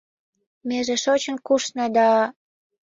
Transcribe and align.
Меже 0.67 0.95
шочын 1.03 1.37
кушна 1.45 1.85
да 1.95 2.09